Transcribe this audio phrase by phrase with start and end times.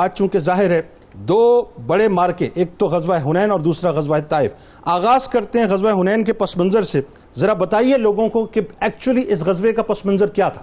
[0.00, 0.80] آج چونکہ ظاہر ہے،
[1.28, 4.52] دو بڑے مارکے، ایک تو غزوہ ہنین اور دوسرا غزوہ طائف۔
[4.84, 7.00] آغاز کرتے ہیں غزوہ ہنین کے پس منظر سے۔
[7.36, 10.62] ذرا بتائیے لوگوں کو کہ ایکچولی اس غزوے کا پس منظر کیا تھا؟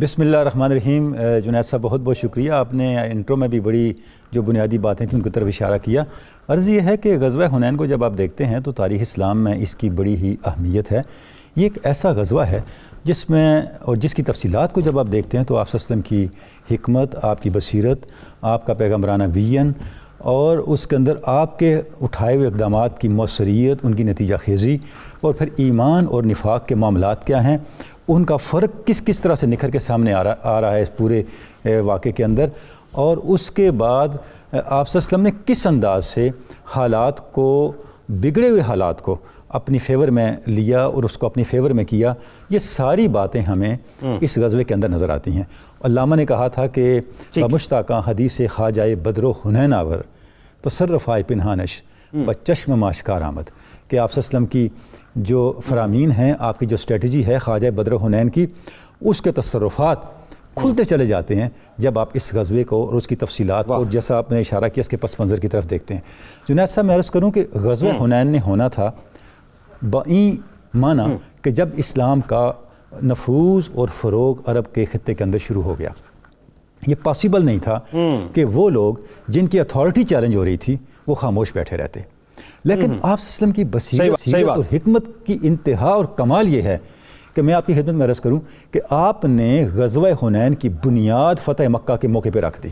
[0.00, 1.14] بسم اللہ الرحمن الرحیم۔
[1.44, 3.92] جنید صاحب، بہت بہت شکریہ۔ آپ نے انٹرو میں بھی بڑی
[4.32, 6.04] جو بنیادی باتیں تھیں، ان کی طرف اشارہ کیا۔
[6.48, 9.54] عرض یہ ہے کہ غزوہ ہنین کو جب آپ دیکھتے ہیں تو تاریخ اسلام میں
[9.58, 11.02] اس کی بڑی ہی اہمیت ہے۔
[11.56, 12.60] یہ ایک ایسا غزوہ ہے
[13.04, 16.26] جس میں اور جس کی تفصیلات کو جب آپ دیکھتے ہیں تو آپ وسلم کی
[16.70, 18.06] حکمت، آپ کی بصیرت،
[18.42, 19.72] آپ کا پیغمبرانہ وین
[20.30, 24.76] اور اس کے اندر آپ کے اٹھائے ہوئے اقدامات کی مؤثریت ان کی نتیجہ خیزی
[25.20, 27.56] اور پھر ایمان اور نفاق کے معاملات کیا ہیں،
[28.08, 30.82] ان کا فرق کس کس طرح سے نکھر کے سامنے آ رہا آ رہا ہے
[30.82, 31.22] اس پورے
[31.84, 32.48] واقعے کے اندر
[32.92, 34.16] اور اس کے بعد
[34.52, 36.28] آپ وسلم نے کس انداز سے
[36.76, 37.50] حالات کو
[38.10, 39.16] بگڑے ہوئے حالات کو
[39.48, 42.14] اپنی فیور میں لیا اور اس کو اپنی فیور میں کیا
[42.50, 43.76] یہ ساری باتیں ہمیں
[44.20, 45.42] اس غزوے کے اندر نظر آتی ہیں۔
[45.80, 47.00] علامہ نے کہا تھا کہ
[47.36, 49.98] مشتاقہ حدیث خواجہ بدر و حنین آور
[50.62, 51.82] تصرفائے پنہانش
[52.14, 53.42] و چشم ماشکار آمد۔
[53.88, 54.68] کہ آپ وسلم کی
[55.16, 58.46] جو فرامین ہیں آپ کی جو اسٹریٹجی ہے خواجہ بدر و حنین کی
[59.00, 60.19] اس کے تصرفات
[60.60, 64.16] کھلتے چلے جاتے ہیں جب آپ اس غزوے کو اور اس کی تفصیلات کو جیسا
[64.16, 66.00] آپ نے اشارہ کیا اس کے پس منظر کی طرف دیکھتے ہیں۔
[66.48, 68.90] جنید صاحب میں عرض کروں کہ غزوہ حنین نے ہونا تھا
[69.90, 70.36] بائیں
[70.74, 71.06] مانا
[71.42, 72.52] کہ جب اسلام کا
[73.04, 75.88] نفوذ اور فروغ عرب کے خطے کے اندر شروع ہو گیا۔
[76.86, 77.80] یہ پاسیبل نہیں تھا
[78.34, 78.94] کہ وہ لوگ
[79.28, 82.00] جن کی اتھارٹی چیلنج ہو رہی تھی وہ خاموش بیٹھے رہتے۔
[82.64, 86.78] لیکن آپ وسلم کی بصیرت اور حکمت کی انتہا اور کمال یہ ہے
[87.34, 91.34] کہ میں آپ کی خدمت میں عرض کروں کہ آپ نے غزوہ حنین کی بنیاد
[91.44, 92.68] فتح مکہ کے موقع پہ رکھ دی۔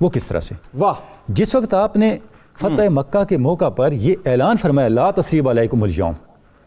[0.00, 0.94] وہ کس طرح سے؟ واہ۔
[1.28, 2.18] جس وقت آپ نے
[2.58, 6.12] فتح مکہ کے موقع پر یہ اعلان فرمایا لا تصریب علیکم الجوم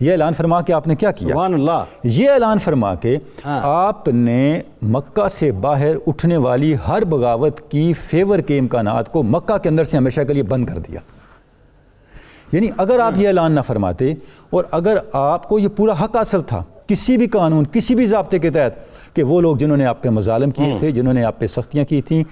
[0.00, 3.18] یہ اعلان فرما کے آپ نے کیا کیا؟ اللہ۔ یہ اعلان فرما کے
[3.62, 9.58] آپ نے مکہ سے باہر اٹھنے والی ہر بغاوت کی فیور کے امکانات کو مکہ
[9.58, 11.00] کے اندر سے ہمیشہ کے لیے بند کر دیا۔
[12.54, 14.14] یعنی اگر آپ یہ اعلان نہ فرماتے
[14.50, 18.38] اور اگر آپ کو یہ پورا حق حاصل تھا کسی بھی قانون کسی بھی ضابطے
[18.38, 18.72] کے تحت
[19.16, 21.84] کہ وہ لوگ جنہوں نے آپ پہ مظالم کیے تھے جنہوں نے آپ پہ سختیاں
[21.84, 22.24] کی تھیں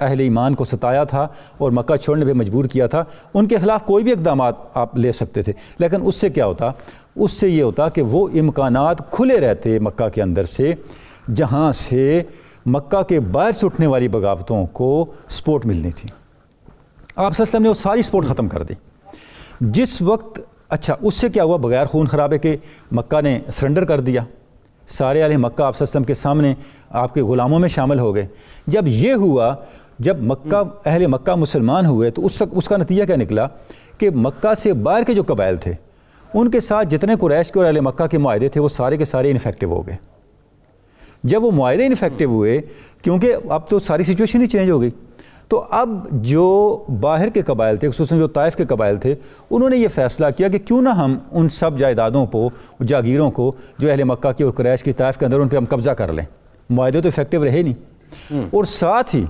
[0.00, 3.04] اہل ایمان کو ستایا تھا اور مکہ چھوڑنے پہ مجبور کیا تھا
[3.34, 6.70] ان کے خلاف کوئی بھی اقدامات آپ لے سکتے تھے۔ لیکن اس سے کیا ہوتا؟
[7.16, 10.74] اس سے یہ ہوتا کہ وہ امکانات کھلے رہتے مکہ کے اندر سے
[11.34, 12.22] جہاں سے
[12.66, 16.08] مکہ کے باہر سے اٹھنے والی بغاوتوں کو سپورٹ ملنی تھی۔
[17.16, 18.74] آپ وسلم نے وہ ساری سپورٹ ختم کر دی۔
[19.62, 22.56] جس وقت اچھا اس سے کیا ہوا؟ بغیر خون خرابے کے
[22.92, 24.22] مکہ نے سرنڈر کر دیا۔
[24.86, 26.54] سارے علیہ مکہ آپ وسلم کے سامنے
[26.90, 28.26] آپ کے غلاموں میں شامل ہو گئے۔
[28.66, 29.54] جب یہ ہوا،
[29.98, 33.46] جب مکہ، اہل مکہ مسلمان ہوئے، تو اس اس کا نتیجہ کیا نکلا؟
[33.98, 35.72] کہ مکہ سے باہر کے جو قبائل تھے،
[36.34, 39.04] ان کے ساتھ جتنے قریش کے اور اہل مکہ کے معاہدے تھے، وہ سارے کے
[39.04, 39.96] سارے انفیکٹو ہو گئے۔
[41.24, 42.60] جب وہ معاہدے انفیکٹو ہوئے،
[43.02, 44.90] کیونکہ اب تو ساری سچویشن ہی چینج ہو گئی۔
[45.52, 49.14] تو اب جو باہر کے قبائل تھے خصوصاً جو طائف کے قبائل تھے
[49.50, 52.50] انہوں نے یہ فیصلہ کیا کہ کیوں نہ ہم ان سب جائیدادوں کو
[52.86, 55.64] جاگیروں کو جو اہل مکہ کی اور قریش کی طائف کے اندر ان پہ ہم
[55.64, 56.24] قبضہ کر لیں۔
[56.70, 57.74] معاہدے تو افیکٹو رہے نہیں۔
[58.50, 59.24] اور ساتھ ہی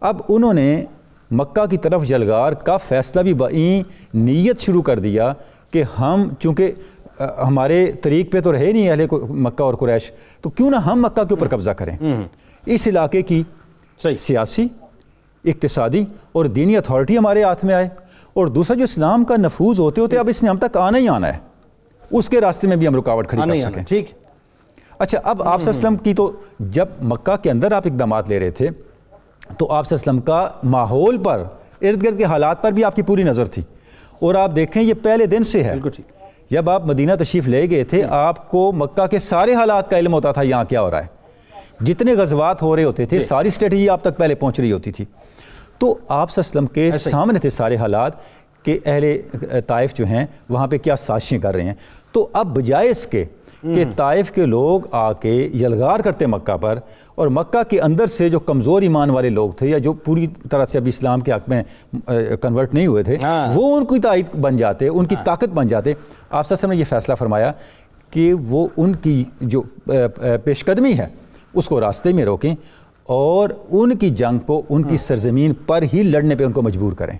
[0.00, 0.84] اب انہوں نے
[1.30, 3.82] مکہ کی طرف جلگار کا فیصلہ بھی بائیں
[4.14, 5.32] نیت شروع کر دیا
[5.70, 6.72] کہ ہم چونکہ
[7.20, 11.24] ہمارے طریق پہ تو رہے نہیں اہل مکہ اور قریش تو کیوں نہ ہم مکہ
[11.24, 11.96] کے اوپر قبضہ کریں۔
[12.66, 13.42] اس علاقے کی
[14.18, 14.66] سیاسی
[15.46, 17.88] اقتصادی اور دینی اتھارٹی ہمارے ہاتھ میں آئے
[18.32, 21.08] اور دوسرا جو اسلام کا نفوذ ہوتے ہوتے اب اس نے ہم تک آنا ہی
[21.08, 21.38] آنا ہے۔
[22.10, 24.10] اس کے راستے میں بھی ہم رکاوٹ کھڑی کر سکیں۔ ٹھیک۔
[24.98, 28.68] اچھا اب آپ وسلم کی تو جب مکہ کے اندر آپ اقدامات لے رہے تھے
[29.58, 31.44] تو آپ وسلم کا ماحول پر
[31.82, 33.62] ارد گرد کے حالات پر بھی آپ کی پوری نظر تھی۔
[34.20, 35.74] اور آپ دیکھیں یہ پہلے دن سے ہے۔
[36.50, 40.12] جب آپ مدینہ تشریف لے گئے تھے آپ کو مکہ کے سارے حالات کا علم
[40.12, 41.15] ہوتا تھا یہاں کیا ہو رہا ہے۔
[41.80, 45.04] جتنے غزوات ہو رہے ہوتے تھے ساری اسٹریٹجی آپ تک پہلے پہنچ رہی ہوتی تھی۔
[45.78, 48.12] تو آپ وسلم کے سامنے تھے سارے حالات
[48.64, 49.04] کہ اہل
[49.66, 51.74] طائف جو ہیں وہاں پہ کیا سازشیں کر رہے ہیں۔
[52.12, 53.24] تو اب بجائے اس کے
[53.62, 56.78] کہ طائف کے لوگ آ کے یلغار کرتے مکہ پر
[57.14, 60.64] اور مکہ کے اندر سے جو کمزور ایمان والے لوگ تھے یا جو پوری طرح
[60.64, 61.62] سے ابھی اسلام کے حق میں
[62.42, 63.16] کنورٹ نہیں ہوئے تھے
[63.54, 65.92] وہ ان کی تائید بن جاتے ان کی طاقت بن جاتے۔
[66.30, 67.52] آپ وسلم نے یہ فیصلہ فرمایا
[68.10, 69.62] کہ وہ ان کی جو
[70.44, 71.06] پیش قدمی ہے
[71.56, 72.54] اس کو راستے میں روکیں
[73.02, 76.92] اور ان کی جنگ کو ان کی سرزمین پر ہی لڑنے پہ ان کو مجبور
[76.92, 77.18] کریں۔